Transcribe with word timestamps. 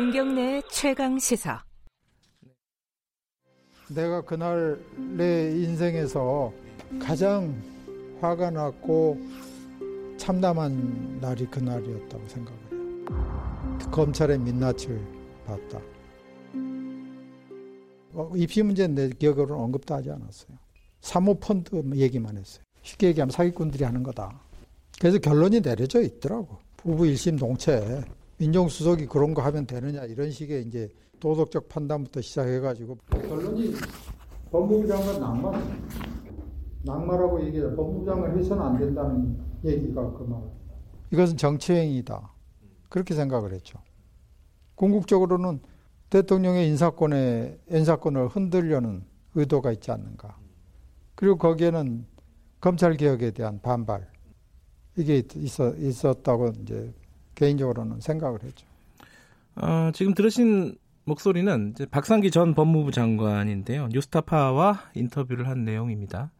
김경래 0.00 0.62
최강 0.70 1.18
시사. 1.18 1.62
내가 3.94 4.22
그날 4.22 4.80
내 4.96 5.50
인생에서 5.50 6.50
가장 6.98 7.54
화가 8.18 8.50
났고 8.50 9.20
참담한 10.16 11.18
날이 11.20 11.44
그날이었다고 11.44 12.28
생각을 12.28 12.58
해요. 12.72 13.90
검찰의 13.90 14.38
민낯을 14.38 15.06
봤다. 15.44 15.78
어, 18.14 18.32
입시 18.36 18.62
문제는 18.62 18.94
내 18.94 19.10
기억으로는 19.10 19.54
언급도 19.54 19.94
하지 19.94 20.10
않았어요. 20.10 20.56
사모펀드 21.02 21.82
얘기만 21.94 22.38
했어요. 22.38 22.64
쉽게 22.80 23.08
얘기하면 23.08 23.32
사기꾼들이 23.32 23.84
하는 23.84 24.02
거다. 24.02 24.40
그래서 24.98 25.18
결론이 25.18 25.60
내려져 25.60 26.00
있더라고. 26.00 26.56
부부 26.78 27.06
일심 27.06 27.36
동체. 27.36 28.02
민정수석이 28.40 29.06
그런 29.06 29.34
거 29.34 29.42
하면 29.42 29.66
되느냐 29.66 30.04
이런 30.04 30.30
식의 30.30 30.66
이제 30.66 30.88
도덕적 31.20 31.68
판단부터 31.68 32.22
시작해가지고 32.22 32.96
결론이 33.10 33.74
법무부 34.50 34.88
장관 34.88 35.20
낙마 35.20 35.62
낙마라고 36.82 37.44
얘기해요. 37.44 37.76
법무부 37.76 38.06
장관 38.06 38.38
해서는 38.38 38.62
안 38.62 38.78
된다는 38.78 39.38
얘기가 39.62 40.10
그 40.14 40.22
말. 40.22 40.40
이것은 41.12 41.36
정치행위다. 41.36 42.32
그렇게 42.88 43.14
생각을 43.14 43.52
했죠. 43.52 43.78
궁극적으로는 44.74 45.60
대통령의 46.08 46.66
인사권에 46.68 47.60
인사권을 47.70 48.28
흔들려는 48.28 49.04
의도가 49.34 49.70
있지 49.72 49.90
않는가. 49.90 50.38
그리고 51.14 51.36
거기에는 51.36 52.06
검찰 52.58 52.96
개혁에 52.96 53.32
대한 53.32 53.60
반발 53.60 54.08
이게 54.96 55.22
있었다고 55.34 56.52
이제 56.62 56.92
개인적으로는 57.40 58.00
생각을 58.00 58.42
했죠. 58.42 58.66
어, 59.56 59.90
지금 59.94 60.14
들으신 60.14 60.76
목소리는 61.04 61.74
박상기 61.90 62.30
전 62.30 62.54
법무부 62.54 62.92
장관인데요. 62.92 63.88
뉴스타파와 63.88 64.90
인터뷰를 64.94 65.48
한 65.48 65.64
내용입니다. 65.64 66.30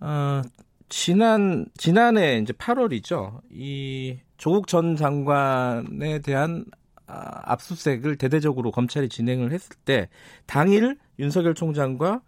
어, 0.00 0.42
지난 0.88 1.66
지난해 1.76 2.38
이제 2.38 2.52
8월이죠. 2.52 3.40
이 3.50 4.18
조국 4.36 4.68
전 4.68 4.94
장관에 4.94 6.20
대한 6.20 6.64
아, 7.08 7.52
압수수색을 7.52 8.16
대대적으로 8.16 8.70
검찰이 8.70 9.08
진행을 9.08 9.52
했을 9.52 9.76
때 9.84 10.08
당일 10.46 10.98
윤석열 11.18 11.54
총장과 11.54 12.22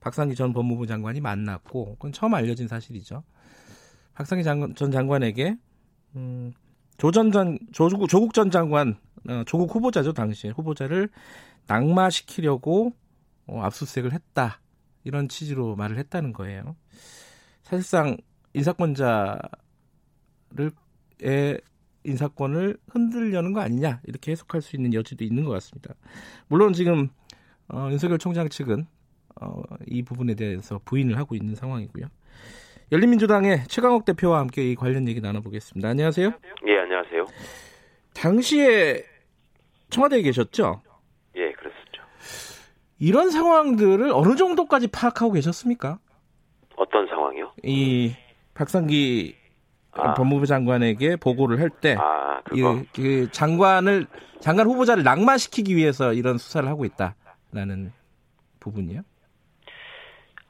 박상기 0.00 0.34
전 0.36 0.52
법무부 0.52 0.86
장관이 0.86 1.20
만났고 1.20 1.94
그건 1.94 2.12
처음 2.12 2.34
알려진 2.34 2.68
사실이죠. 2.68 3.24
박상기 4.14 4.44
장관, 4.44 4.74
전 4.74 4.90
장관에게 4.90 5.56
음, 6.16 6.52
조전 6.96 7.32
전 7.32 7.58
조국, 7.72 8.08
조국 8.08 8.34
전 8.34 8.50
장관 8.50 8.96
어, 9.28 9.42
조국 9.46 9.74
후보자죠 9.74 10.12
당시에 10.12 10.50
후보자를 10.50 11.08
낙마시키려고 11.66 12.92
어, 13.46 13.60
압수수색을 13.62 14.12
했다 14.12 14.60
이런 15.04 15.28
취지로 15.28 15.76
말을 15.76 15.98
했다는 15.98 16.32
거예요. 16.32 16.76
사실상 17.62 18.16
인사권자를 18.54 19.40
의 21.20 21.60
인사권을 22.04 22.78
흔들려는 22.88 23.52
거 23.52 23.60
아니냐 23.60 24.00
이렇게 24.04 24.32
해석할 24.32 24.60
수 24.60 24.76
있는 24.76 24.92
여지도 24.92 25.24
있는 25.24 25.44
것 25.44 25.52
같습니다. 25.52 25.94
물론 26.48 26.72
지금 26.72 27.08
어, 27.68 27.88
윤석열 27.90 28.18
총장 28.18 28.48
측은 28.48 28.86
어, 29.40 29.62
이 29.86 30.02
부분에 30.02 30.34
대해서 30.34 30.80
부인을 30.84 31.16
하고 31.18 31.34
있는 31.34 31.54
상황이고요. 31.54 32.06
열린민주당의 32.94 33.64
최강욱 33.66 34.04
대표와 34.04 34.38
함께 34.38 34.62
이 34.62 34.76
관련 34.76 35.08
얘기 35.08 35.20
나눠보겠습니다. 35.20 35.88
안녕하세요. 35.88 36.30
예, 36.68 36.78
안녕하세요. 36.78 37.24
당시에 38.14 39.02
청와대에 39.90 40.22
계셨죠? 40.22 40.80
예, 41.34 41.50
그랬었죠. 41.50 42.02
이런 43.00 43.30
상황들을 43.30 44.12
어느 44.12 44.36
정도까지 44.36 44.86
파악하고 44.92 45.32
계셨습니까? 45.32 45.98
어떤 46.76 47.08
상황이요? 47.08 47.54
이 47.64 48.14
박상기 48.54 49.34
아. 49.90 50.14
법무부 50.14 50.46
장관에게 50.46 51.16
보고를 51.16 51.60
할 51.60 51.70
때, 51.70 51.96
아, 51.98 52.40
이, 52.52 52.62
그 52.94 53.28
장관을 53.32 54.06
장관 54.38 54.66
후보자를 54.68 55.02
낙마시키기 55.02 55.74
위해서 55.74 56.12
이런 56.12 56.38
수사를 56.38 56.68
하고 56.68 56.84
있다라는 56.84 57.92
부분이요. 58.60 59.00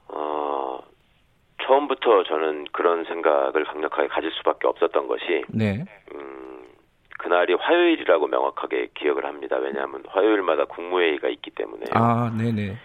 어, 0.08 0.80
처음부터 1.84 2.24
저는 2.24 2.64
그런 2.72 3.04
생각을 3.04 3.64
강력하게 3.64 4.08
가질 4.08 4.30
수밖에 4.32 4.66
없었던 4.66 5.06
것이, 5.06 5.44
네. 5.48 5.84
음, 6.14 6.64
그날이 7.18 7.54
화요일이라고 7.54 8.26
명확하게 8.26 8.88
기억을 8.94 9.24
합니다. 9.24 9.56
왜냐하면 9.56 10.02
화요일마다 10.08 10.64
국무회의가 10.66 11.28
있기 11.28 11.50
때문에. 11.50 11.84
아, 11.92 12.32
네네. 12.36 12.76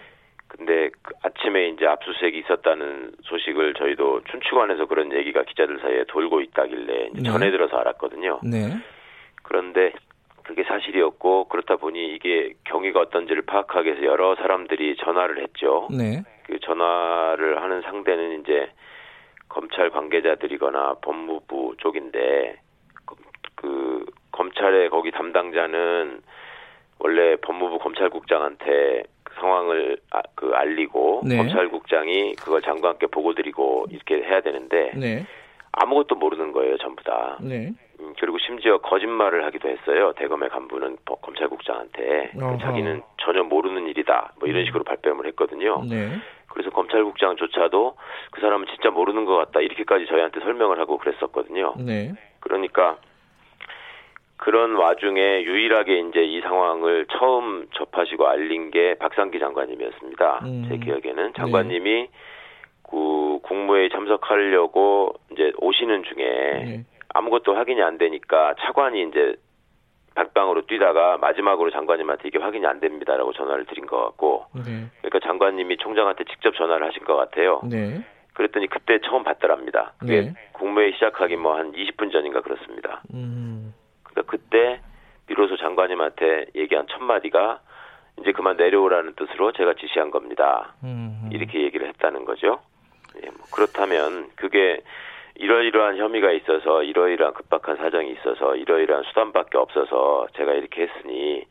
근데 0.48 0.90
그 1.02 1.14
아침에 1.22 1.68
이제 1.68 1.86
압수수색이 1.86 2.38
있었다는 2.40 3.12
소식을 3.22 3.74
저희도 3.74 4.22
춘추관에서 4.30 4.86
그런 4.86 5.12
얘기가 5.12 5.44
기자들 5.44 5.78
사이에 5.80 6.04
돌고 6.08 6.40
있다길래 6.40 7.10
네. 7.12 7.22
전해 7.22 7.50
들어서 7.50 7.76
알았거든요. 7.76 8.40
네. 8.42 8.76
그런데 9.42 9.92
그게 10.42 10.64
사실이었고 10.64 11.44
그렇다 11.44 11.76
보니 11.76 12.14
이게 12.14 12.54
경위가 12.64 12.98
어떤지를 12.98 13.42
파악하기 13.42 13.88
위해서 13.88 14.04
여러 14.04 14.34
사람들이 14.34 14.96
전화를 14.96 15.40
했죠. 15.42 15.86
네. 15.96 16.24
그 16.46 16.58
전화를 16.58 17.62
하는 17.62 17.82
상대는 17.82 18.40
이제 18.40 18.68
검찰 19.80 19.88
관계자들이거나 19.90 20.96
법무부 21.00 21.76
쪽인데 21.78 22.56
그, 23.06 23.14
그 23.54 24.04
검찰의 24.32 24.90
거기 24.90 25.10
담당자는 25.10 26.20
원래 26.98 27.36
법무부 27.36 27.78
검찰국장한테 27.78 29.04
그 29.24 29.34
상황을 29.40 29.96
아, 30.10 30.20
그 30.34 30.50
알리고 30.54 31.22
네. 31.24 31.38
검찰국장이 31.38 32.34
그걸 32.34 32.60
장관께 32.60 33.06
보고드리고 33.06 33.86
이렇게 33.90 34.16
해야 34.22 34.42
되는데 34.42 34.92
네. 34.96 35.24
아무것도 35.72 36.16
모르는 36.16 36.52
거예요 36.52 36.76
전부 36.76 37.02
다. 37.02 37.38
네. 37.40 37.70
음, 38.00 38.12
그리고 38.20 38.36
심지어 38.38 38.78
거짓말을 38.78 39.46
하기도 39.46 39.68
했어요. 39.70 40.12
대검의 40.16 40.50
간부는 40.50 40.98
법- 41.06 41.22
검찰국장한테 41.22 42.32
그 42.38 42.44
어허. 42.44 42.58
자기는 42.58 43.00
전혀 43.22 43.42
모르는 43.44 43.86
일이다. 43.88 44.34
뭐 44.40 44.46
이런 44.46 44.66
식으로 44.66 44.84
발뺌을 44.84 45.26
했거든요. 45.28 45.82
네. 45.88 46.10
그래서 46.50 46.70
검찰국장조차도 46.70 47.96
그 48.30 48.40
사람은 48.40 48.66
진짜 48.66 48.90
모르는 48.90 49.24
것 49.24 49.36
같다. 49.36 49.60
이렇게까지 49.60 50.06
저희한테 50.06 50.40
설명을 50.40 50.78
하고 50.78 50.98
그랬었거든요. 50.98 51.74
네. 51.78 52.12
그러니까 52.40 52.98
그런 54.36 54.74
와중에 54.74 55.42
유일하게 55.42 56.00
이제 56.08 56.24
이 56.24 56.40
상황을 56.40 57.06
처음 57.10 57.68
접하시고 57.74 58.26
알린 58.26 58.70
게 58.70 58.94
박상기 58.94 59.38
장관님이었습니다. 59.38 60.40
음. 60.44 60.66
제 60.68 60.78
기억에는 60.78 61.34
장관님이 61.34 62.08
그 62.82 63.38
국무회의 63.42 63.90
참석하려고 63.90 65.14
이제 65.32 65.52
오시는 65.58 66.04
중에 66.04 66.24
네. 66.24 66.84
아무것도 67.12 67.54
확인이 67.54 67.82
안 67.82 67.98
되니까 67.98 68.54
차관이 68.60 69.02
이제 69.08 69.36
밖방으로 70.14 70.66
뛰다가 70.66 71.18
마지막으로 71.18 71.70
장관님한테 71.70 72.28
이게 72.28 72.38
확인이 72.38 72.66
안 72.66 72.80
됩니다라고 72.80 73.32
전화를 73.32 73.64
드린 73.66 73.86
것 73.86 73.96
같고 74.04 74.46
네. 74.54 74.86
그러니까 75.00 75.20
장관님이 75.20 75.76
총장한테 75.78 76.24
직접 76.24 76.54
전화를 76.54 76.86
하신 76.86 77.04
것 77.04 77.16
같아요. 77.16 77.60
네. 77.64 78.04
그랬더니 78.34 78.68
그때 78.68 78.98
처음 79.04 79.22
받더랍니다. 79.22 79.92
그게 79.98 80.22
네. 80.22 80.34
국무회의 80.52 80.92
시작하기 80.94 81.36
뭐 81.36 81.54
한 81.56 81.72
20분 81.72 82.12
전인가 82.12 82.40
그렇습니다. 82.40 83.02
음. 83.14 83.74
그러니까 84.02 84.30
그때 84.30 84.80
비로소 85.26 85.56
장관님한테 85.56 86.46
얘기한 86.56 86.86
첫 86.90 87.02
마디가 87.02 87.60
이제 88.20 88.32
그만 88.32 88.56
내려오라는 88.56 89.14
뜻으로 89.14 89.52
제가 89.52 89.74
지시한 89.74 90.10
겁니다. 90.10 90.74
음. 90.82 91.28
이렇게 91.32 91.62
얘기를 91.62 91.86
했다는 91.88 92.24
거죠. 92.24 92.60
예, 93.22 93.26
뭐 93.30 93.46
그렇다면 93.52 94.28
그게 94.36 94.80
이러이러한 95.40 95.96
혐의가 95.96 96.32
있어서 96.32 96.82
이러이러한 96.82 97.32
급박한 97.32 97.76
사정이 97.76 98.10
있어서 98.12 98.56
이러이러한 98.56 99.04
수단밖에 99.04 99.56
없어서 99.56 100.26
제가 100.36 100.52
이렇게 100.52 100.82
했으니 100.82 101.46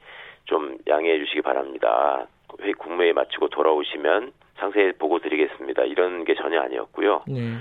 좀 0.45 0.77
양해해 0.87 1.17
주시기 1.17 1.41
바랍니다. 1.41 2.27
회의 2.61 2.73
국무회의 2.73 3.13
마치고 3.13 3.49
돌아오시면 3.49 4.31
상세히 4.57 4.91
보고 4.91 5.17
드리겠습니다. 5.17 5.85
이런 5.85 6.23
게 6.23 6.35
전혀 6.35 6.61
아니었고요. 6.61 7.23
네. 7.27 7.57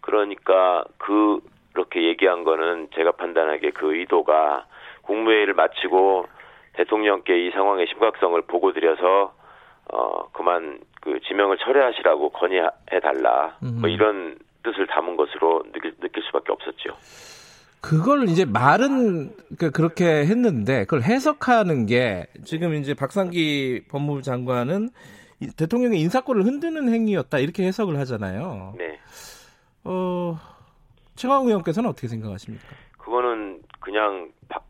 그러니까 0.00 0.84
그 0.98 1.38
그렇게 1.72 2.02
얘기한 2.02 2.42
거는 2.42 2.88
제가 2.96 3.12
판단하기에 3.12 3.70
그 3.70 3.94
의도가 3.94 4.66
국무회의를 5.02 5.54
마치고 5.54 6.26
대통령께 6.72 7.46
이 7.46 7.50
상황의 7.52 7.86
심각성을 7.86 8.40
보고 8.42 8.72
드려서 8.72 9.32
어 9.92 10.28
그만 10.32 10.80
그 11.02 11.20
지명을 11.20 11.58
철회하시라고 11.58 12.30
건의해 12.30 12.68
달라 13.00 13.56
음. 13.62 13.78
뭐 13.80 13.88
이런 13.88 14.38
뜻을 14.70 14.86
담은 14.86 15.16
것으로 15.16 15.62
느낄, 15.72 15.94
느낄 16.00 16.22
수밖에 16.24 16.52
없었죠. 16.52 16.96
그걸 17.80 18.28
이제 18.28 18.44
말은 18.44 19.34
그- 19.58 19.70
그렇게 19.70 20.04
했는데 20.04 20.80
그걸 20.84 21.02
해석하는 21.02 21.86
게 21.86 22.26
지금 22.44 22.74
이제 22.74 22.92
박상기 22.94 23.84
법무부 23.90 24.22
장관은 24.22 24.88
이 25.40 25.46
대통령의 25.56 26.00
인사권을 26.00 26.42
흔드는 26.44 26.88
행위였다 26.92 27.38
이렇게 27.38 27.64
해석을 27.64 27.96
하잖아요. 28.00 28.74
네, 28.76 28.98
어, 29.84 30.36
최강욱 31.14 31.46
의원께서는 31.48 31.88
어떻게 31.88 32.08
생각하십니까? 32.08 32.64
그거는 32.98 33.60
그냥 33.78 34.32
바- 34.48 34.60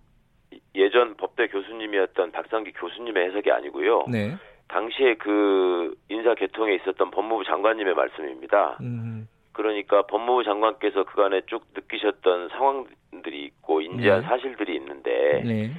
예전 0.75 1.17
법대 1.17 1.49
교수님이었던 1.49 2.31
박상기 2.33 2.73
교수님의 2.73 3.29
해석이 3.31 3.51
아니고요. 3.51 4.05
네. 4.11 4.37
당시에 4.69 5.15
그 5.15 5.97
인사 6.11 6.35
개통에 6.35 6.75
있었던 6.75 7.11
법무부 7.11 7.43
장관님의 7.45 7.95
말씀입니다. 7.95 8.77
음, 8.83 9.27
그러니까 9.59 10.03
법무부 10.03 10.45
장관께서 10.45 11.03
그간에 11.03 11.41
쭉 11.47 11.65
느끼셨던 11.75 12.51
상황들이 12.51 13.45
있고 13.47 13.81
인지한 13.81 14.21
네. 14.21 14.27
사실들이 14.29 14.77
있는데 14.77 15.43
네. 15.45 15.73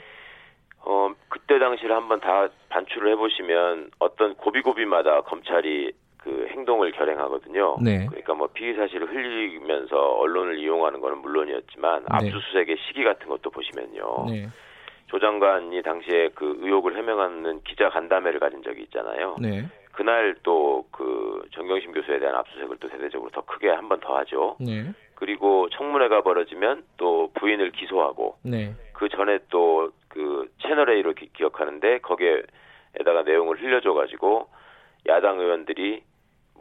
어 0.82 1.14
그때 1.30 1.60
당시를 1.60 1.96
한번 1.96 2.20
다 2.20 2.50
반출을 2.68 3.10
해보시면 3.14 3.92
어떤 4.00 4.36
고비고비마다 4.36 5.22
검찰이 5.22 5.94
그 6.18 6.48
행동을 6.52 6.92
결행하거든요. 6.92 7.78
네. 7.82 8.06
그러니까 8.08 8.34
뭐 8.34 8.48
피의 8.48 8.76
사실을 8.76 9.08
흘리면서 9.08 9.96
언론을 9.96 10.60
이용하는 10.60 11.00
거는 11.00 11.20
물론이었지만 11.20 12.00
네. 12.02 12.06
압수수색의 12.10 12.76
시기 12.86 13.06
같은 13.06 13.30
것도 13.30 13.50
보시면요. 13.50 14.26
네. 14.30 14.50
조 15.08 15.20
장관이 15.20 15.82
당시에 15.84 16.32
그 16.36 16.58
의혹을 16.60 16.98
해명하는 16.98 17.62
기자 17.64 17.88
간담회를 17.88 18.42
가진 18.42 18.62
적이 18.62 18.82
있잖아요. 18.84 19.38
네. 19.40 19.66
그날 20.00 20.34
또 20.44 20.86
그 20.92 21.44
정경심 21.52 21.92
교수에 21.92 22.20
대한 22.20 22.36
압수수색을 22.36 22.78
또 22.80 22.88
대대적으로 22.88 23.30
더 23.32 23.42
크게 23.42 23.68
한 23.70 23.90
번 23.90 24.00
더 24.00 24.16
하죠. 24.20 24.56
네. 24.62 24.94
그리고 25.16 25.68
청문회가 25.72 26.22
벌어지면 26.22 26.84
또 26.96 27.32
부인을 27.34 27.72
기소하고 27.72 28.38
네. 28.44 28.74
그 28.94 29.10
전에 29.10 29.40
또 29.50 29.92
그 30.08 30.50
채널 30.62 30.90
A로 30.90 31.14
기, 31.14 31.32
기억하는데 31.34 32.00
거기에다가 32.00 33.24
내용을 33.26 33.62
흘려줘 33.62 33.94
가지고 33.94 34.48
야당 35.08 35.40
의원들이 35.40 36.02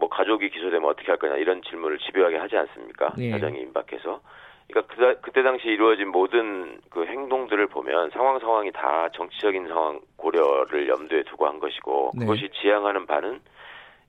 뭐 0.01 0.09
가족이 0.09 0.51
기소되면 0.51 0.85
어떻게 0.85 1.07
할 1.07 1.17
거냐 1.19 1.37
이런 1.37 1.63
질문을 1.63 1.99
집요하게 1.99 2.37
하지 2.39 2.57
않습니까? 2.57 3.15
예. 3.19 3.31
사정이 3.31 3.61
임박해서. 3.61 4.21
그러니까 4.69 4.95
그, 4.95 5.21
그때 5.23 5.43
당시 5.43 5.69
이루어진 5.69 6.09
모든 6.09 6.81
그 6.91 7.07
행동들을 7.07 7.67
보면 7.69 8.11
상황 8.11 8.39
상황이 8.39 8.71
다 8.73 9.09
정치적인 9.15 9.67
상황 9.67 10.01
고려를 10.17 10.89
염두에 10.89 11.23
두고 11.25 11.47
한 11.47 11.59
것이고 11.59 12.13
네. 12.15 12.21
그것이 12.25 12.51
지향하는 12.61 13.07
바는 13.07 13.41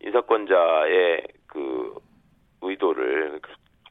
인사권자의 0.01 1.23
그 1.47 1.95
의도를 2.61 3.39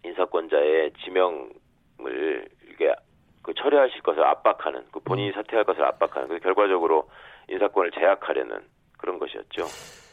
인사권자의 0.05 0.93
지명을 1.05 2.49
이게 2.71 2.95
그 3.43 3.55
철회하실 3.55 4.03
것을 4.03 4.23
압박하는 4.25 4.85
그 4.93 5.01
본인이 5.01 5.33
사퇴할 5.33 5.65
것을 5.65 5.83
압박하는 5.85 6.29
그 6.29 6.39
결과적으로 6.39 7.09
인사권을 7.49 7.93
제약하려는 7.93 8.61
그런 8.99 9.19
것이었죠. 9.19 10.08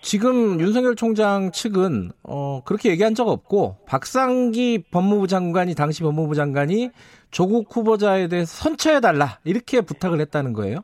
지금 0.00 0.60
윤석열 0.60 0.94
총장 0.94 1.50
측은 1.50 2.10
어, 2.22 2.62
그렇게 2.64 2.90
얘기한 2.90 3.14
적 3.14 3.28
없고 3.28 3.78
박상기 3.86 4.84
법무부 4.92 5.26
장관이 5.26 5.74
당시 5.74 6.02
법무부 6.02 6.34
장관이 6.34 6.90
조국 7.30 7.74
후보자에 7.74 8.28
대해서 8.28 8.46
선처해 8.46 9.00
달라 9.00 9.38
이렇게 9.44 9.80
부탁을 9.80 10.20
했다는 10.20 10.52
거예요. 10.52 10.80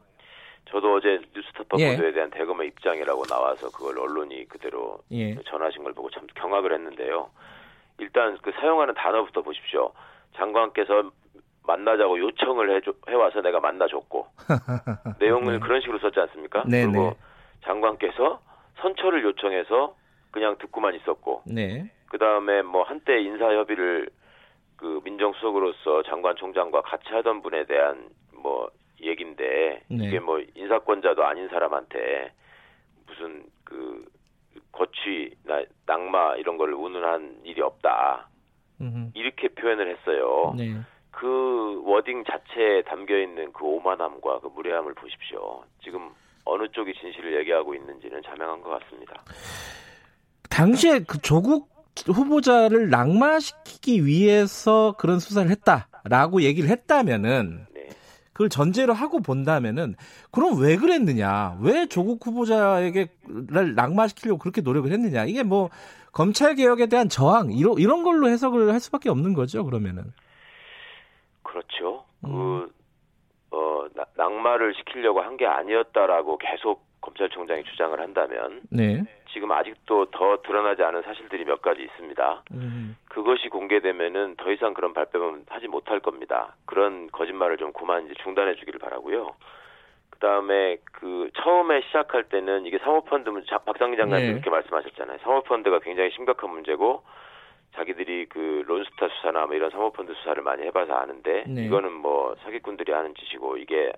저도 0.66 0.96
어제 0.96 1.20
뉴스타파 1.34 1.76
예. 1.78 1.96
보도에 1.96 2.12
대한 2.12 2.30
대검의 2.30 2.68
입장이라고 2.68 3.22
나와서 3.24 3.70
그걸 3.70 3.98
언론이 3.98 4.48
그대로 4.48 4.98
예. 5.12 5.36
전하신 5.48 5.84
걸 5.84 5.92
보고 5.92 6.10
참 6.10 6.26
경악을 6.34 6.72
했는데요. 6.74 7.30
일단 7.98 8.36
그 8.42 8.50
사용하는 8.60 8.94
단어부터 8.94 9.42
보십시오. 9.42 9.92
장관께서 10.34 11.10
만나자고 11.66 12.18
요청을 12.18 12.76
해줘, 12.76 12.92
해와서 13.08 13.40
내가 13.40 13.60
만나줬고 13.60 14.26
내용을 15.20 15.60
그런 15.60 15.80
식으로 15.80 15.98
썼지 16.00 16.18
않습니까? 16.20 16.64
네, 16.66 16.84
그리고 16.84 17.10
네. 17.10 17.16
장관께서 17.64 18.40
선처를 18.78 19.22
요청해서 19.24 19.96
그냥 20.30 20.56
듣고만 20.58 20.94
있었고 20.96 21.42
네. 21.46 21.90
그 22.06 22.18
다음에 22.18 22.62
뭐 22.62 22.82
한때 22.82 23.20
인사 23.20 23.52
협의를 23.52 24.08
그 24.76 25.00
민정수석으로서 25.04 26.02
장관 26.04 26.36
총장과 26.36 26.82
같이 26.82 27.08
하던 27.08 27.42
분에 27.42 27.64
대한 27.66 28.08
뭐 28.32 28.70
얘긴데 29.00 29.82
네. 29.88 30.04
이게 30.06 30.20
뭐 30.20 30.40
인사권자도 30.54 31.24
아닌 31.24 31.48
사람한테 31.48 32.32
무슨 33.06 33.44
그 33.64 34.04
거취나 34.72 35.64
낙마 35.86 36.36
이런 36.36 36.56
걸 36.56 36.72
운운한 36.72 37.40
일이 37.44 37.60
없다 37.60 38.28
음, 38.80 39.12
이렇게 39.14 39.48
표현을 39.48 39.96
했어요. 39.96 40.54
네. 40.56 40.80
그 41.10 41.82
워딩 41.84 42.24
자체에 42.24 42.82
담겨 42.82 43.16
있는 43.18 43.52
그 43.52 43.64
오만함과 43.64 44.40
그 44.40 44.48
무례함을 44.48 44.94
보십시오. 44.94 45.62
지금 45.82 46.10
어느 46.44 46.68
쪽이 46.72 46.92
진실을 47.00 47.38
얘기하고 47.40 47.74
있는지는 47.74 48.22
자명한 48.22 48.62
것 48.62 48.78
같습니다. 48.80 49.22
당시에 50.50 51.00
그 51.00 51.18
조국 51.18 51.68
후보자를 52.06 52.90
낙마시키기 52.90 54.04
위해서 54.04 54.94
그런 54.98 55.18
수사를 55.18 55.50
했다라고 55.50 56.42
얘기를 56.42 56.68
했다면은 56.68 57.66
네. 57.72 57.88
그걸 58.32 58.48
전제로 58.48 58.92
하고 58.92 59.20
본다면은 59.20 59.94
그럼 60.30 60.60
왜 60.60 60.76
그랬느냐? 60.76 61.58
왜 61.60 61.86
조국 61.86 62.24
후보자에게를 62.26 63.74
낙마시키려고 63.74 64.38
그렇게 64.38 64.60
노력을 64.60 64.90
했느냐? 64.90 65.24
이게 65.24 65.42
뭐 65.42 65.70
검찰 66.12 66.54
개혁에 66.54 66.86
대한 66.86 67.08
저항 67.08 67.52
이런 67.52 67.78
이런 67.78 68.02
걸로 68.02 68.28
해석을 68.28 68.72
할 68.72 68.80
수밖에 68.80 69.08
없는 69.08 69.34
거죠. 69.34 69.64
그러면은 69.64 70.12
그렇죠. 71.42 72.04
음. 72.24 72.68
그, 73.54 73.60
어, 73.84 73.88
나- 73.94 74.04
낙마를 74.16 74.74
시키려고 74.74 75.20
한 75.20 75.36
게 75.36 75.46
아니었다라고 75.46 76.38
계속 76.38 76.82
검찰총장이 77.00 77.64
주장을 77.64 77.98
한다면 78.00 78.60
네. 78.70 79.02
지금 79.32 79.50
아직도 79.52 80.06
더 80.06 80.38
드러나지 80.42 80.82
않은 80.84 81.02
사실들이 81.02 81.44
몇 81.44 81.60
가지 81.60 81.82
있습니다. 81.82 82.42
음, 82.52 82.96
그것이 83.08 83.48
공개되면은 83.48 84.36
더 84.36 84.50
이상 84.52 84.74
그런 84.74 84.92
발뺌은 84.94 85.46
하지 85.48 85.66
못할 85.68 85.98
겁니다. 86.00 86.54
그런 86.66 87.08
거짓말을 87.08 87.56
좀 87.58 87.72
그만 87.72 88.04
이제 88.06 88.14
중단해 88.22 88.54
주기를 88.54 88.78
바라고요. 88.78 89.34
그 90.10 90.18
다음에 90.20 90.78
그 90.92 91.28
처음에 91.42 91.80
시작할 91.82 92.24
때는 92.24 92.64
이게 92.66 92.78
사모펀드 92.78 93.28
박상기 93.66 93.96
장관님 93.96 94.26
네. 94.26 94.32
이렇게 94.34 94.48
말씀하셨잖아요. 94.50 95.18
사모펀드가 95.18 95.80
굉장히 95.80 96.10
심각한 96.12 96.50
문제고 96.50 97.02
자기들이 97.74 98.26
그 98.26 98.62
론스타 98.66 99.08
수사나 99.08 99.46
뭐 99.46 99.54
이런 99.54 99.70
사모펀드 99.70 100.14
수사를 100.14 100.42
많이 100.42 100.62
해봐서 100.64 100.94
아는데 100.94 101.44
네. 101.46 101.64
이거는 101.64 101.92
뭐 101.92 102.36
사기꾼들이 102.42 102.92
하는 102.92 103.14
짓이고 103.14 103.56
이게 103.56 103.92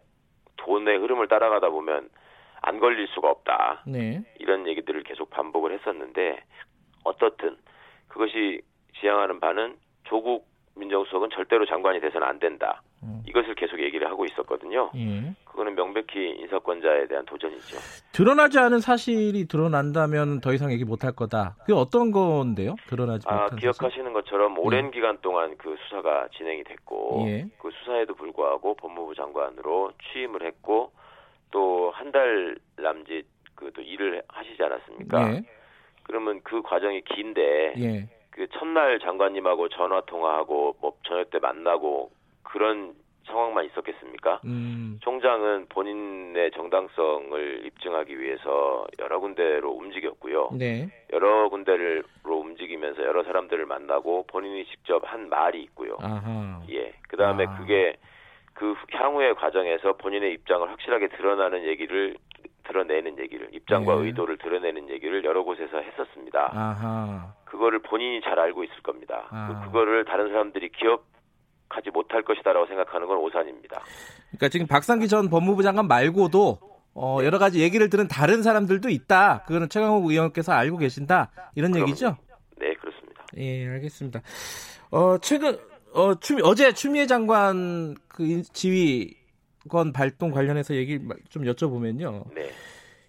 돈의 0.57 0.99
흐름을 0.99 1.29
따라가다 1.29 1.69
보면 1.71 2.09
안 2.63 2.81
걸릴 2.81 3.07
수가 3.09 3.31
없다. 3.31 3.83
네. 3.87 4.23
이런 4.39 4.67
얘기들을 4.67 5.03
계속 5.03 5.31
반복을 5.31 5.73
했었는데 5.73 6.43
어떻든 7.05 7.57
그것이 8.09 8.63
지향하는 9.01 9.41
바는 9.41 9.77
조국 10.05 10.47
민정수석은 10.75 11.31
절대로 11.31 11.67
장관이 11.67 12.01
돼서는 12.01 12.27
안 12.27 12.39
된다. 12.39 12.83
음. 13.03 13.23
이것을 13.27 13.55
계속 13.55 13.81
얘기를 13.81 14.09
하고 14.09 14.25
있었거든요. 14.25 14.91
예. 14.97 15.35
그거는 15.57 15.75
명백히 15.75 16.33
인사권자에 16.41 17.07
대한 17.09 17.25
도전이죠. 17.25 17.79
드러나지 18.13 18.59
않은 18.59 18.81
사실이 18.81 19.49
드러난다면 19.49 20.43
더 20.43 20.53
이상 20.53 20.71
얘기 20.71 20.85
못할 20.85 21.13
거다. 21.13 21.57
그게 21.61 21.73
어떤 21.73 22.11
건데요? 22.13 22.75
드러나지 22.89 23.27
아, 23.27 23.33
못한 23.33 23.49
사실? 23.53 23.61
기억하시는 23.63 24.13
것처럼 24.13 24.59
오랜 24.59 24.91
기간 24.91 25.17
동안 25.23 25.57
그 25.57 25.75
수사가 25.89 26.29
진행이 26.37 26.63
됐고 26.65 27.25
예. 27.29 27.47
그 27.59 27.71
수사에도 27.71 28.15
불구하고 28.15 28.75
법무부 28.75 29.15
장관으로 29.15 29.93
취임을 30.13 30.45
했고 30.45 30.93
또 31.51 31.91
한 31.95 32.13
달 32.13 32.57
남짓 32.77 33.25
그 33.55 33.71
또 33.73 33.81
일을 33.81 34.23
하시지 34.29 34.63
않았습니까? 34.63 35.33
예. 35.33 35.43
그러면 36.03 36.41
그 36.45 36.61
과정이 36.61 37.01
긴데 37.03 37.75
예. 37.79 38.09
그 38.31 38.47
첫날 38.59 38.99
장관님하고 39.01 39.71
전화 39.71 40.03
통화하고 40.03 40.77
뭐 40.83 40.93
저녁 41.07 41.31
때 41.31 41.39
만나고 41.39 42.11
그런 42.43 42.95
상황만 43.27 43.65
있었겠습니까? 43.67 44.41
음. 44.45 44.99
총장은 45.03 45.67
본인의 45.69 46.51
정당성을 46.53 47.67
입증하기 47.67 48.19
위해서 48.19 48.87
여러 48.99 49.19
군데로 49.21 49.71
움직였고요. 49.71 50.51
네. 50.59 50.89
여러 51.13 51.49
군데로 51.49 52.03
움직이면서 52.27 53.03
여러 53.03 53.23
사람들을 53.25 53.67
만나고 53.67 54.27
본인이 54.29 54.65
직접 54.67 55.03
한 55.05 55.29
말이 55.29 55.63
있고요. 55.65 55.97
아하. 56.01 56.63
예. 56.71 56.93
그 57.09 57.17
다음에 57.17 57.45
아. 57.47 57.57
그게 57.59 57.97
그 58.55 58.75
향후의 58.93 59.35
과정에서 59.35 59.95
본인의 59.95 60.33
입장을 60.35 60.69
확실하게 60.71 61.09
드러나는 61.09 61.65
얘기를 61.65 62.17
드러내는 62.65 63.19
얘기를 63.19 63.49
입장과 63.53 63.95
네. 63.97 64.07
의도를 64.07 64.39
드러내는 64.39 64.89
얘기를 64.89 65.23
여러 65.25 65.45
곳에서 65.45 65.79
했었습니다. 65.79 66.51
아하. 66.53 67.33
그거를 67.45 67.79
본인이 67.81 68.21
잘 68.23 68.39
알고 68.41 68.65
있을 68.65 68.83
겁니다. 68.83 69.27
아. 69.31 69.61
그- 69.63 69.67
그거를 69.67 70.05
다른 70.05 70.29
사람들이 70.31 70.71
기억하지 70.71 71.16
못할 72.17 72.23
것이다라고 72.23 72.67
생각하는 72.67 73.07
건 73.07 73.19
오산입니다. 73.19 73.83
그러니까 74.31 74.49
지금 74.49 74.67
박상기 74.67 75.09
전 75.09 75.29
법무부 75.29 75.63
장관 75.63 75.87
말고도 75.87 76.59
어, 76.95 77.19
여러 77.23 77.39
가지 77.39 77.61
얘기를 77.61 77.91
들은 77.91 78.09
다른 78.09 78.43
사람들도 78.43 78.89
있다. 78.89 79.45
그거는 79.47 79.69
최강욱 79.69 80.11
의원께서 80.11 80.53
알고 80.53 80.79
계신다. 80.79 81.31
이런. 81.55 81.77
얘기죠? 81.77 82.17
네, 82.57 82.73
그렇습니다. 82.75 83.25
예, 83.37 83.69
알겠습니다. 83.69 84.23
어, 84.91 85.19
최근 85.19 85.59
어, 85.93 86.15
추, 86.21 86.39
어제 86.43 86.73
추미애 86.73 87.07
장관 87.07 87.95
그 88.09 88.25
인- 88.25 88.43
지휘권 88.51 89.93
발동 89.93 90.31
관련해서 90.31 90.75
얘기 90.75 90.99
좀 91.29 91.45
여쭤보면요. 91.45 92.35
네. 92.35 92.49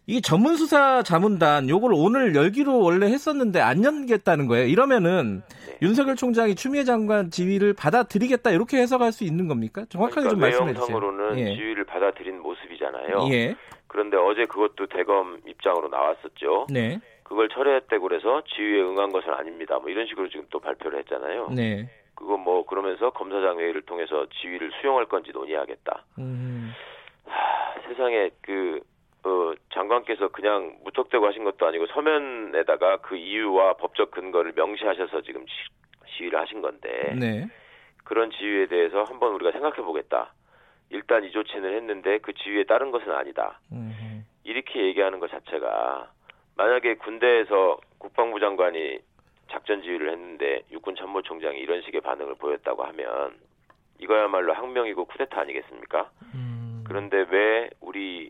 이 0.09 0.21
전문 0.21 0.55
수사 0.55 1.03
자문단 1.03 1.67
요걸 1.67 1.91
오늘 1.93 2.33
열기로 2.33 2.79
원래 2.79 3.07
했었는데 3.07 3.59
안 3.59 3.83
열겠다는 3.83 4.47
거예요. 4.47 4.65
이러면은 4.65 5.43
네. 5.67 5.77
윤석열 5.81 6.15
총장이 6.15 6.55
추미애 6.55 6.85
장관 6.85 7.29
지위를 7.29 7.73
받아들이겠다 7.73 8.51
이렇게 8.51 8.77
해석할 8.77 9.11
수 9.11 9.25
있는 9.25 9.49
겁니까? 9.49 9.83
정확하게 9.89 10.29
그러니까 10.29 10.29
좀 10.31 10.39
말씀해 10.39 10.73
주세요. 10.75 10.97
외형상으로는 10.97 11.39
예. 11.39 11.55
지위를 11.55 11.83
받아들인 11.83 12.39
모습이잖아요. 12.39 13.27
예. 13.33 13.55
그런데 13.87 14.15
어제 14.15 14.45
그것도 14.45 14.87
대검 14.87 15.41
입장으로 15.45 15.89
나왔었죠. 15.89 16.67
네. 16.69 17.01
그걸 17.23 17.49
철회했다고 17.49 18.01
그래서 18.07 18.41
지위에 18.55 18.79
응한 18.79 19.11
것은 19.11 19.29
아닙니다. 19.33 19.77
뭐 19.77 19.89
이런 19.89 20.07
식으로 20.07 20.29
지금 20.29 20.45
또 20.49 20.59
발표를 20.59 20.99
했잖아요. 20.99 21.49
네. 21.53 21.89
그거 22.15 22.37
뭐 22.37 22.65
그러면서 22.65 23.09
검사장 23.09 23.59
회의를 23.59 23.81
통해서 23.81 24.25
지위를 24.41 24.71
수용할 24.79 25.05
건지 25.07 25.31
논의하겠다. 25.33 26.05
음. 26.19 26.71
하, 27.25 27.89
세상에 27.89 28.29
그 28.41 28.79
어, 29.27 29.53
장관께서 29.73 30.29
그냥 30.29 30.77
무턱대고 30.83 31.27
하신 31.27 31.43
것도 31.43 31.67
아니고 31.67 31.87
서면에다가 31.87 32.97
그 32.97 33.17
이유와 33.17 33.73
법적 33.73 34.11
근거를 34.11 34.53
명시하셔서 34.55 35.21
지금 35.21 35.45
시, 35.47 36.15
시위를 36.15 36.39
하신 36.39 36.61
건데 36.61 37.13
네. 37.19 37.47
그런 38.05 38.31
지위에 38.31 38.67
대해서 38.67 39.03
한번 39.03 39.33
우리가 39.33 39.51
생각해 39.51 39.75
보겠다. 39.77 40.33
일단 40.89 41.25
이 41.25 41.31
조치는 41.31 41.75
했는데 41.75 42.19
그 42.19 42.33
지위에 42.33 42.63
따른 42.63 42.91
것은 42.91 43.11
아니다. 43.11 43.59
음. 43.73 44.25
이렇게 44.45 44.85
얘기하는 44.85 45.19
것 45.19 45.29
자체가 45.29 46.09
만약에 46.55 46.95
군대에서 46.95 47.77
국방부 47.97 48.39
장관이 48.39 48.99
작전 49.51 49.81
지휘를 49.81 50.11
했는데 50.11 50.61
육군 50.71 50.95
참모총장이 50.95 51.59
이런 51.59 51.81
식의 51.81 51.99
반응을 51.99 52.35
보였다고 52.35 52.83
하면 52.85 53.35
이거야말로 53.99 54.53
항명이고 54.53 55.03
쿠데타 55.05 55.41
아니겠습니까? 55.41 56.09
음. 56.33 56.85
그런데 56.87 57.25
왜 57.29 57.69
우리 57.81 58.29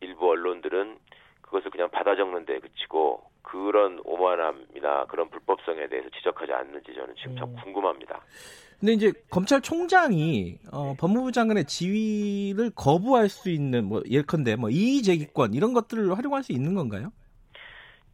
일부 0.00 0.30
언론들은 0.30 0.98
그것을 1.42 1.70
그냥 1.70 1.90
받아 1.90 2.16
적는 2.16 2.44
데 2.44 2.58
그치고 2.58 3.22
그런 3.42 4.00
오만함이나 4.04 5.06
그런 5.06 5.30
불법성에 5.30 5.86
대해서 5.88 6.08
지적하지 6.10 6.52
않는지 6.52 6.92
저는 6.94 7.14
지금 7.16 7.36
참 7.36 7.48
음. 7.50 7.56
궁금합니다. 7.62 8.20
근데 8.80 8.92
이제 8.92 9.12
검찰총장이 9.30 10.58
어, 10.72 10.94
법무부 10.98 11.32
장관의 11.32 11.64
지위를 11.64 12.70
거부할 12.74 13.28
수 13.28 13.48
있는 13.48 13.84
뭐 13.84 14.02
예컨대 14.10 14.56
뭐 14.56 14.68
이의제기권 14.68 15.54
이런 15.54 15.72
것들을 15.72 16.16
활용할 16.16 16.42
수 16.42 16.52
있는 16.52 16.74
건가요? 16.74 17.12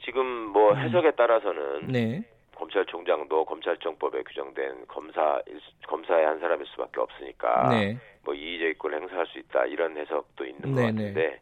지금 0.05 0.25
뭐 0.27 0.75
해석에 0.75 1.13
따라서는 1.13 1.89
네. 1.89 2.25
검찰총장도 2.55 3.45
검찰청법에 3.47 4.23
규정된 4.23 4.87
검사 4.87 5.41
검사의 5.89 6.27
한 6.27 6.39
사람일 6.39 6.67
수밖에 6.67 7.01
없으니까 7.01 7.69
네. 7.71 7.99
뭐 8.25 8.35
이의제기권을 8.35 9.01
행사할 9.01 9.27
수 9.27 9.39
있다 9.39 9.67
이런 9.67 9.97
해석도 9.97 10.45
있는 10.45 10.73
것 10.73 10.81
네네. 10.81 10.93
같은데 10.93 11.41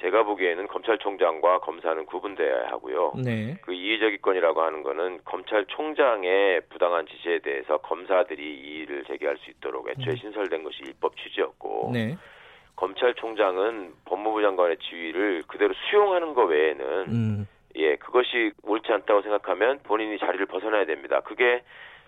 제가 0.00 0.22
보기에는 0.22 0.66
검찰총장과 0.68 1.60
검사는 1.60 2.04
구분돼야 2.06 2.68
하고요. 2.68 3.12
네. 3.22 3.56
그 3.62 3.72
이의제기권이라고 3.72 4.62
하는 4.62 4.82
거는 4.82 5.20
검찰총장의 5.24 6.62
부당한 6.70 7.06
지시에 7.06 7.40
대해서 7.40 7.78
검사들이 7.78 8.42
이의를 8.42 9.04
제기할 9.04 9.36
수 9.38 9.50
있도록 9.50 9.88
애초에 9.90 10.16
신설된 10.16 10.62
것이 10.64 10.82
입법 10.88 11.16
취지였고 11.16 11.88
음. 11.88 11.92
네. 11.92 12.16
검찰총장은 12.76 13.92
법무부 14.06 14.40
장관의 14.40 14.78
지위를 14.78 15.42
그대로 15.46 15.74
수용하는 15.90 16.32
것 16.32 16.44
외에는 16.44 17.04
음. 17.08 17.46
예, 17.76 17.96
그것이 17.96 18.52
옳지 18.62 18.90
않다고 18.90 19.22
생각하면 19.22 19.80
본인이 19.82 20.18
자리를 20.18 20.44
벗어나야 20.46 20.86
됩니다. 20.86 21.20
그게 21.20 21.62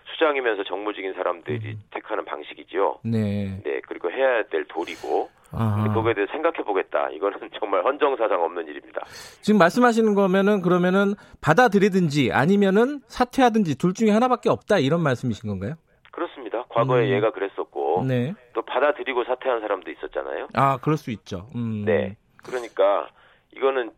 수장이면서 0.05 0.63
정무직인 0.63 1.13
사람들이 1.13 1.73
음. 1.73 1.83
택하는 1.91 2.25
방식이지요. 2.25 2.99
네. 3.03 3.61
네, 3.63 3.81
그리고 3.87 4.11
해야 4.11 4.43
될 4.43 4.65
도리고, 4.65 5.29
아. 5.31 5.42
근데 5.57 5.93
그거에 5.93 6.13
대해 6.13 6.27
생각해 6.31 6.63
보겠다. 6.63 7.09
이거는 7.09 7.37
정말 7.59 7.83
헌정사상 7.83 8.41
없는 8.41 8.67
일입니다. 8.67 9.05
지금 9.41 9.57
말씀하시는 9.59 10.13
거면은 10.15 10.61
그러면은 10.61 11.13
받아들이든지 11.41 12.31
아니면은 12.31 13.01
사퇴하든지 13.07 13.77
둘 13.77 13.93
중에 13.93 14.11
하나밖에 14.11 14.49
없다 14.49 14.79
이런 14.79 15.01
말씀이신 15.01 15.49
건가요? 15.49 15.75
그렇습니다. 16.11 16.63
과거에 16.69 17.07
음. 17.07 17.15
얘가 17.15 17.31
그랬었고, 17.31 18.05
네. 18.07 18.33
또 18.53 18.61
받아들이고 18.61 19.23
사퇴한 19.23 19.61
사람도 19.61 19.89
있었잖아요. 19.91 20.47
아, 20.53 20.77
그럴 20.77 20.97
수 20.97 21.09
있죠. 21.11 21.47
음. 21.55 21.83
네. 21.85 22.17
그러니까 22.43 23.07
이거는 23.55 23.91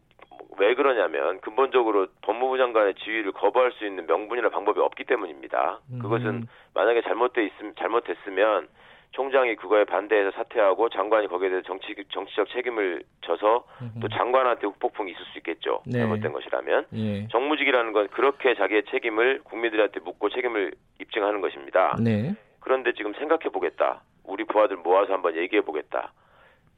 왜 0.57 0.75
그러냐면 0.75 1.39
근본적으로 1.41 2.07
법무부 2.21 2.57
장관의 2.57 2.95
지위를 2.95 3.33
거부할 3.33 3.73
수 3.73 3.85
있는 3.85 4.05
명분이나 4.07 4.49
방법이 4.49 4.79
없기 4.79 5.03
때문입니다. 5.05 5.79
음. 5.91 5.99
그것은 5.99 6.47
만약에 6.73 7.01
잘못돼 7.01 7.45
있음 7.47 7.73
잘못됐으면 7.75 8.67
총장이 9.11 9.55
그거에 9.55 9.85
반대해서 9.85 10.31
사퇴하고 10.31 10.89
장관이 10.89 11.27
거기에 11.27 11.49
대해서 11.49 11.65
정치 11.67 11.95
정치적 12.11 12.49
책임을 12.49 13.03
져서 13.21 13.65
또 14.01 14.07
장관한테 14.09 14.67
후폭풍이 14.67 15.11
있을 15.11 15.21
수 15.31 15.37
있겠죠. 15.39 15.81
네. 15.85 15.99
잘못된 15.99 16.33
것이라면 16.33 16.85
예. 16.93 17.27
정무직이라는 17.29 17.93
건 17.93 18.07
그렇게 18.09 18.55
자기의 18.55 18.83
책임을 18.91 19.41
국민들한테 19.43 19.99
묻고 20.01 20.29
책임을 20.29 20.73
입증하는 20.99 21.41
것입니다. 21.41 21.95
네. 22.01 22.35
그런데 22.59 22.93
지금 22.93 23.13
생각해 23.13 23.49
보겠다. 23.51 24.01
우리 24.23 24.43
부하들 24.43 24.77
모아서 24.77 25.13
한번 25.13 25.35
얘기해 25.35 25.61
보겠다. 25.61 26.11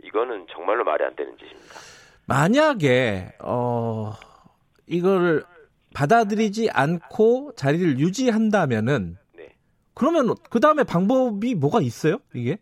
이거는 0.03 0.45
정말로 0.51 0.83
말이 0.83 1.03
안 1.03 1.15
되는 1.15 1.35
짓입니다. 1.37 1.75
만약에 2.27 3.29
어 3.41 4.11
이거를 4.85 5.43
받아들이지 5.95 6.69
않고 6.71 7.53
자리를 7.55 7.99
유지한다면은 7.99 9.17
네. 9.17 9.26
그러면 9.97 10.35
그 10.49 10.59
다음에 10.59 10.83
방법이 10.83 11.55
뭐가 11.55 11.81
있어요? 11.81 12.17
이게? 12.33 12.57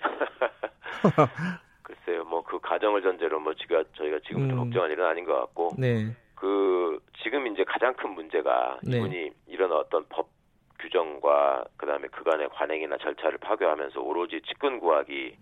글쎄요, 1.82 2.24
뭐 2.24 2.40
그 2.50 2.58
가정을 2.58 3.00
전제로 3.02 3.38
뭐 3.38 3.54
지가 3.54 3.84
저희가 3.96 4.18
지금부터 4.26 4.54
음. 4.54 4.64
걱정할 4.64 4.90
일은 4.90 5.06
아닌 5.06 5.24
것 5.24 5.38
같고 5.38 5.70
네. 5.78 6.16
그 6.34 6.98
지금 7.22 7.46
이제 7.46 7.62
가장 7.62 7.94
큰 7.94 8.10
문제가 8.10 8.80
네. 8.82 8.96
이분이 8.96 9.30
이런 9.46 9.70
어떤 9.70 10.04
법 10.08 10.28
규정과 10.80 11.64
그다음에 11.76 12.08
그간의 12.08 12.48
관행이나 12.48 12.96
절차를 12.98 13.38
파괴하면서 13.38 14.00
오로지 14.00 14.40
직권 14.48 14.80
구하기, 14.80 15.36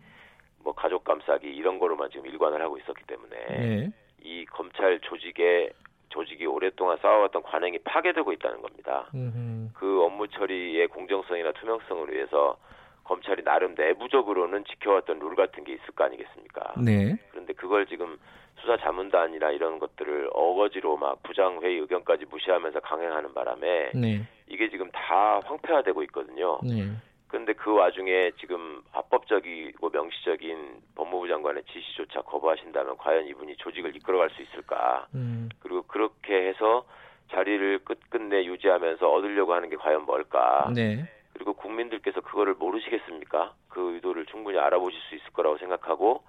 뭐 0.64 0.74
가족 0.74 1.04
감싸기 1.04 1.46
이런 1.48 1.78
거로만 1.78 2.10
지금 2.10 2.26
일관을 2.26 2.60
하고 2.60 2.76
있었기 2.76 3.04
때문에 3.06 3.36
네. 3.46 3.90
이 4.22 4.44
검찰 4.46 5.00
조직의 5.00 5.70
조직이 6.08 6.46
오랫동안 6.46 6.96
쌓아왔던 6.98 7.42
관행이 7.42 7.78
파괴되고 7.78 8.32
있다는 8.32 8.62
겁니다. 8.62 9.08
음흠. 9.14 9.70
그 9.74 10.02
업무 10.02 10.26
처리의 10.28 10.88
공정성이나 10.88 11.52
투명성을 11.52 12.12
위해서 12.12 12.56
검찰이 13.04 13.42
나름 13.42 13.74
내부적으로는 13.74 14.64
지켜왔던 14.64 15.18
룰 15.18 15.34
같은 15.34 15.64
게 15.64 15.72
있을 15.72 15.86
거 15.94 16.04
아니겠습니까? 16.04 16.74
네. 16.84 17.16
그런데 17.30 17.54
그걸 17.54 17.86
지금 17.86 18.18
수사 18.60 18.76
자문단이나 18.76 19.50
이런 19.50 19.78
것들을 19.78 20.30
어거지로 20.32 20.96
막 20.96 21.22
부장회의 21.22 21.78
의견까지 21.78 22.26
무시하면서 22.26 22.80
강행하는 22.80 23.32
바람에 23.32 23.92
네. 23.94 24.26
이게 24.48 24.68
지금 24.68 24.90
다 24.90 25.40
황폐화되고 25.44 26.02
있거든요. 26.04 26.58
네. 26.62 26.84
그런데 27.28 27.52
그 27.52 27.72
와중에 27.72 28.32
지금 28.40 28.82
합법적이고 28.90 29.90
명시적인 29.90 30.82
법무부 30.94 31.28
장관의 31.28 31.64
지시조차 31.64 32.22
거부하신다면 32.22 32.96
과연 32.96 33.26
이분이 33.26 33.56
조직을 33.56 33.94
이끌어갈 33.96 34.30
수 34.30 34.42
있을까? 34.42 35.06
음. 35.14 35.48
그리고 35.60 35.82
그렇게 35.82 36.48
해서 36.48 36.86
자리를 37.30 37.80
끝끝내 37.84 38.44
유지하면서 38.44 39.10
얻으려고 39.10 39.52
하는 39.52 39.68
게 39.68 39.76
과연 39.76 40.06
뭘까? 40.06 40.72
네. 40.74 41.04
그리고 41.34 41.52
국민들께서 41.52 42.22
그거를 42.22 42.54
모르시겠습니까? 42.54 43.54
그 43.68 43.94
의도를 43.94 44.24
충분히 44.26 44.58
알아보실 44.58 44.98
수 45.08 45.14
있을 45.14 45.30
거라고 45.32 45.58
생각하고 45.58 46.24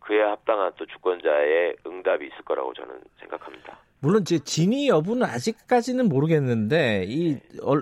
그에 0.00 0.22
합당한 0.22 0.72
또 0.76 0.86
주권자의 0.86 1.76
응답이 1.86 2.26
있을 2.26 2.42
거라고 2.44 2.72
저는 2.72 3.02
생각합니다. 3.20 3.78
물론 4.00 4.24
제 4.24 4.38
진위 4.38 4.88
여부는 4.88 5.24
아직까지는 5.26 6.08
모르겠는데 6.08 7.04
이 7.08 7.38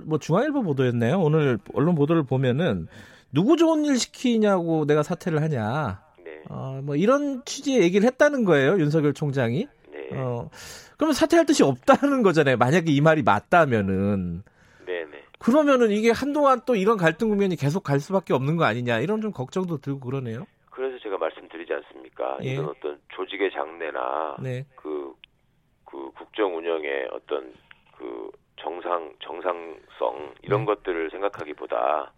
뭐 0.06 0.18
중앙일보 0.18 0.62
보도였나요? 0.62 1.18
오늘 1.20 1.58
언론 1.74 1.94
보도를 1.94 2.22
보면은 2.24 2.86
누구 3.32 3.56
좋은 3.56 3.84
일 3.84 3.98
시키냐고 3.98 4.86
내가 4.86 5.02
사퇴를 5.02 5.42
하냐. 5.42 6.00
네, 6.24 6.42
어, 6.48 6.80
뭐 6.82 6.96
이런 6.96 7.42
취지의 7.44 7.82
얘기를 7.82 8.06
했다는 8.06 8.44
거예요. 8.44 8.78
윤석열 8.78 9.12
총장이. 9.12 9.68
네, 9.92 10.08
어. 10.18 10.48
그러면 10.96 11.12
사퇴할 11.12 11.44
뜻이 11.44 11.62
없다는 11.62 12.22
거잖아요. 12.22 12.56
만약에 12.56 12.90
이 12.90 13.00
말이 13.00 13.22
맞다면은. 13.22 14.42
네, 14.86 15.04
네. 15.04 15.22
그러면은 15.38 15.90
이게 15.90 16.10
한동안 16.10 16.62
또 16.64 16.74
이런 16.74 16.96
갈등 16.96 17.28
국면이 17.28 17.56
계속 17.56 17.82
갈 17.82 18.00
수밖에 18.00 18.32
없는 18.32 18.56
거 18.56 18.64
아니냐. 18.64 19.00
이런 19.00 19.20
좀 19.20 19.32
걱정도 19.32 19.78
들고 19.78 20.00
그러네요. 20.00 20.46
그래서 20.70 20.98
제가 21.02 21.18
말씀드리지 21.18 21.72
않습니까? 21.72 22.38
예. 22.44 22.54
이런 22.54 22.66
어떤 22.66 22.98
조직의 23.14 23.50
장래나 23.52 24.36
네. 24.40 24.64
그, 24.76 25.12
그 25.96 26.10
국정 26.14 26.54
운영의 26.54 27.08
어떤 27.12 27.54
그 27.96 28.30
정상, 28.56 29.14
정상성 29.20 30.34
이런 30.42 30.60
네. 30.60 30.66
것들을 30.66 31.10
생각하기보다 31.10 32.12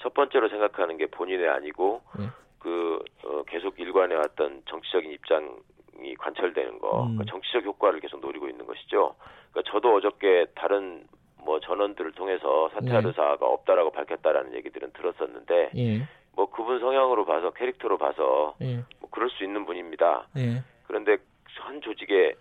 첫 0.00 0.12
번째로 0.12 0.50
생각하는 0.50 0.98
게 0.98 1.06
본인의 1.06 1.48
아니고 1.48 2.02
네. 2.18 2.26
그 2.58 3.02
어, 3.24 3.42
계속 3.44 3.80
일관해 3.80 4.14
왔던 4.14 4.64
정치적인 4.66 5.10
입장이 5.10 6.14
관철되는 6.18 6.78
거, 6.80 7.04
음. 7.04 7.16
그 7.16 7.24
정치적 7.24 7.64
효과를 7.64 8.00
계속 8.00 8.20
노리고 8.20 8.46
있는 8.46 8.66
것이죠. 8.66 9.14
그러니까 9.52 9.72
저도 9.72 9.94
어저께 9.94 10.48
다른 10.54 11.06
뭐 11.38 11.60
전원들을 11.60 12.12
통해서 12.12 12.68
사퇴할 12.74 13.02
네. 13.04 13.08
의사가 13.08 13.46
없다라고 13.46 13.90
밝혔다라는 13.92 14.54
얘기들은 14.54 14.92
들었었는데 14.92 15.70
예. 15.76 16.08
뭐 16.32 16.50
그분 16.50 16.78
성향으로 16.78 17.24
봐서 17.24 17.52
캐릭터로 17.52 17.96
봐서 17.96 18.54
예. 18.60 18.84
뭐 19.00 19.08
그럴 19.10 19.30
수 19.30 19.44
있는 19.44 19.64
분입니다. 19.64 20.26
예. 20.36 20.62
그런데 20.86 21.16
한 21.60 21.80
조직의 21.80 22.34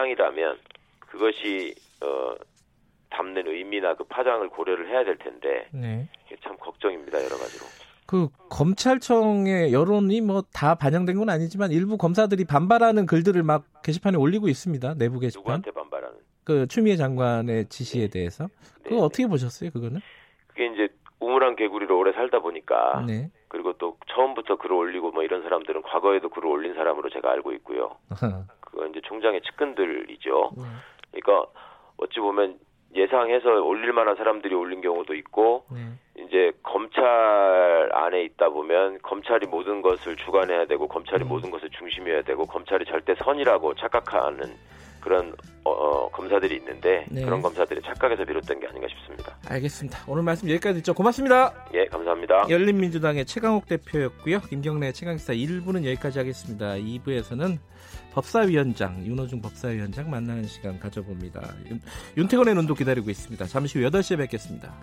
수장이라면 0.00 0.58
그것이 1.00 1.74
어 2.02 2.34
담는 3.10 3.46
의미나 3.48 3.94
그 3.94 4.04
파장을 4.04 4.48
고려를 4.50 4.88
해야 4.88 5.04
될 5.04 5.16
텐데 5.18 5.68
네. 5.72 6.08
참 6.42 6.56
걱정입니다 6.58 7.18
여러 7.18 7.36
가지로. 7.36 7.66
그 8.06 8.28
검찰청의 8.48 9.72
여론이 9.72 10.20
뭐 10.22 10.42
다 10.52 10.74
반영된 10.74 11.16
건 11.16 11.28
아니지만 11.30 11.70
일부 11.70 11.96
검사들이 11.96 12.44
반발하는 12.44 13.06
글들을 13.06 13.42
막 13.42 13.64
게시판에 13.82 14.16
올리고 14.16 14.48
있습니다. 14.48 14.94
내부 14.94 15.20
게시판. 15.20 15.40
누구한테 15.42 15.70
반발하는? 15.72 16.18
그 16.44 16.66
추미애 16.66 16.96
장관의 16.96 17.68
지시에 17.68 18.08
대해서. 18.08 18.48
그거 18.82 18.96
네. 18.96 19.00
어떻게 19.02 19.26
보셨어요, 19.26 19.70
그거는? 19.70 20.00
그게 20.48 20.66
이제 20.66 20.88
우물한 21.20 21.54
개구리로 21.56 21.98
오래 21.98 22.12
살다 22.12 22.40
보니까 22.40 23.04
네. 23.06 23.30
그리고 23.48 23.72
또 23.74 23.96
처음부터 24.12 24.56
글을 24.56 24.74
올리고 24.74 25.10
뭐 25.12 25.22
이런 25.22 25.42
사람들은 25.42 25.82
과거에도 25.82 26.28
글을 26.30 26.48
올린 26.48 26.74
사람으로 26.74 27.10
제가 27.10 27.30
알고 27.30 27.52
있고요. 27.52 27.96
그거 28.70 28.86
이제 28.86 29.00
총장의 29.04 29.42
측근들이죠. 29.42 30.50
네. 30.56 30.62
그러니까 31.10 31.50
어찌 31.96 32.20
보면 32.20 32.58
예상해서 32.94 33.62
올릴 33.62 33.92
만한 33.92 34.16
사람들이 34.16 34.54
올린 34.54 34.80
경우도 34.80 35.14
있고 35.14 35.64
네. 35.70 36.24
이제 36.24 36.52
검찰 36.62 37.88
안에 37.92 38.24
있다 38.24 38.48
보면 38.50 38.98
검찰이 39.02 39.46
모든 39.46 39.80
것을 39.80 40.16
주관해야 40.16 40.66
되고 40.66 40.88
검찰이 40.88 41.24
음. 41.24 41.28
모든 41.28 41.50
것을 41.50 41.70
중심해야 41.70 42.22
되고 42.22 42.46
검찰이 42.46 42.84
절대 42.86 43.14
선이라고 43.14 43.74
착각하는 43.74 44.56
그런 45.00 45.34
어, 45.64 45.70
어, 45.70 46.10
검사들이 46.10 46.56
있는데 46.56 47.04
네. 47.10 47.22
그런 47.24 47.42
검사들이 47.42 47.80
착각에서 47.82 48.24
비롯된 48.24 48.60
게 48.60 48.66
아닌가 48.66 48.88
싶습니다. 48.88 49.36
알겠습니다. 49.48 49.98
오늘 50.06 50.22
말씀 50.22 50.48
여기까지 50.48 50.78
듣죠. 50.78 50.94
고맙습니다. 50.94 51.66
예, 51.74 51.86
감사합니다. 51.86 52.46
열린민주당의 52.48 53.26
최강욱 53.26 53.66
대표였고요. 53.66 54.40
김경래 54.40 54.92
최강기사 54.92 55.32
1부는 55.34 55.84
여기까지 55.86 56.18
하겠습니다. 56.18 56.74
2부에서는 56.74 57.58
법사위원장, 58.12 59.04
윤호중 59.04 59.40
법사위원장 59.40 60.10
만나는 60.10 60.44
시간 60.44 60.78
가져봅니다. 60.80 61.40
윤, 61.70 61.80
윤태곤의 62.16 62.54
눈도 62.54 62.74
기다리고 62.74 63.10
있습니다. 63.10 63.44
잠시 63.46 63.78
후 63.78 63.88
8시에 63.88 64.18
뵙겠습니다. 64.18 64.74